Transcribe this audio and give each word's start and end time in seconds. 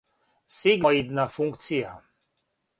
сигмоидна 0.53 1.27
функција 1.37 1.93